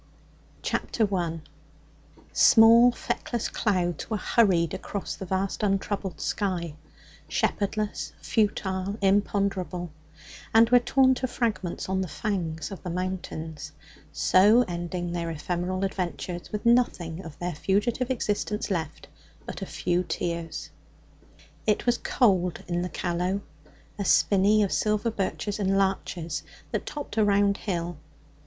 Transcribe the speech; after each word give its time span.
_Chapter 0.63 1.05
1 1.05 1.43
Small 2.33 2.91
feckless 2.91 3.49
clouds 3.49 4.09
were 4.09 4.17
hurried 4.17 4.73
across 4.73 5.13
the 5.15 5.27
vast 5.27 5.61
untroubled 5.61 6.19
sky 6.19 6.73
shepherdless, 7.27 8.11
futile, 8.19 8.97
imponderable 8.99 9.91
and 10.55 10.71
were 10.71 10.79
torn 10.79 11.13
to 11.13 11.27
fragments 11.27 11.87
on 11.87 12.01
the 12.01 12.07
fangs 12.07 12.71
of 12.71 12.81
the 12.81 12.89
mountains, 12.89 13.73
so 14.11 14.63
ending 14.63 15.11
their 15.11 15.29
ephemeral 15.29 15.83
adventures 15.85 16.51
with 16.51 16.65
nothing 16.65 17.23
of 17.23 17.37
their 17.37 17.53
fugitive 17.53 18.09
existence 18.09 18.71
left 18.71 19.07
but 19.45 19.61
a 19.61 19.67
few 19.67 20.01
tears. 20.01 20.71
It 21.67 21.85
was 21.85 21.99
cold 21.99 22.63
in 22.67 22.81
the 22.81 22.89
Callow 22.89 23.41
a 23.99 24.05
spinney 24.05 24.63
of 24.63 24.71
silver 24.71 25.11
birches 25.11 25.59
and 25.59 25.77
larches 25.77 26.41
that 26.71 26.87
topped 26.87 27.17
a 27.17 27.23
round 27.23 27.57
hill. 27.57 27.97